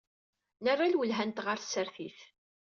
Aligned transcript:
Nerra 0.63 0.87
lwelha-nteɣ 0.91 1.45
ɣer 1.47 1.57
tsertit. 1.59 2.19